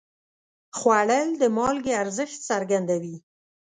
خوړل 0.77 1.29
د 1.41 1.43
مالګې 1.57 1.93
ارزښت 2.03 2.39
څرګندوي 2.49 3.17